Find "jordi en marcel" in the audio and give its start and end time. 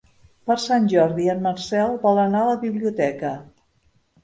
0.93-1.95